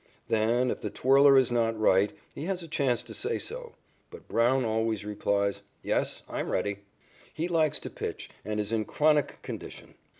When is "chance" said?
2.67-3.03